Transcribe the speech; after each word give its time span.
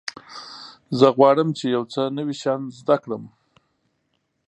زه 0.99 1.07
غواړم 1.17 1.49
چې 1.57 1.65
یو 1.75 1.83
څه 1.93 2.01
نوي 2.17 2.35
شیان 2.41 2.61
زده 2.79 2.95
کړم. 3.03 3.23